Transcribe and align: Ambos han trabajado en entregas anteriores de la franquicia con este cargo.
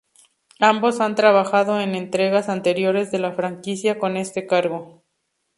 Ambos 0.61 0.99
han 0.99 1.13
trabajado 1.13 1.79
en 1.79 1.93
entregas 1.93 2.49
anteriores 2.49 3.11
de 3.11 3.19
la 3.19 3.33
franquicia 3.33 3.99
con 3.99 4.17
este 4.17 4.47
cargo. 4.47 5.03